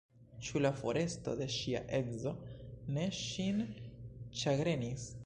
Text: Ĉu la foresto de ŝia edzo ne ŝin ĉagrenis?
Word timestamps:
Ĉu 0.45 0.61
la 0.65 0.69
foresto 0.77 1.35
de 1.41 1.47
ŝia 1.55 1.81
edzo 1.99 2.33
ne 2.97 3.05
ŝin 3.21 3.63
ĉagrenis? 4.43 5.07